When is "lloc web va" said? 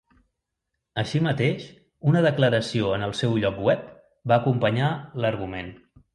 3.45-4.41